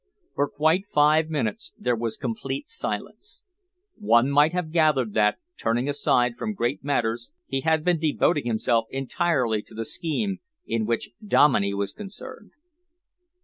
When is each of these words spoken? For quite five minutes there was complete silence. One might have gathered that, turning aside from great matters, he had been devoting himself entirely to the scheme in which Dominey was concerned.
For 0.33 0.49
quite 0.49 0.87
five 0.87 1.29
minutes 1.29 1.73
there 1.77 1.95
was 1.95 2.17
complete 2.17 2.67
silence. 2.67 3.43
One 3.99 4.31
might 4.31 4.51
have 4.51 4.71
gathered 4.71 5.13
that, 5.13 5.37
turning 5.59 5.87
aside 5.87 6.37
from 6.37 6.55
great 6.55 6.83
matters, 6.83 7.29
he 7.45 7.61
had 7.61 7.83
been 7.85 7.99
devoting 7.99 8.47
himself 8.47 8.87
entirely 8.89 9.61
to 9.61 9.75
the 9.75 9.85
scheme 9.85 10.39
in 10.65 10.87
which 10.87 11.11
Dominey 11.27 11.75
was 11.75 11.93
concerned. 11.93 12.49